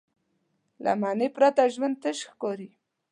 [0.83, 2.69] له معنی پرته ژوند تش ښکاري.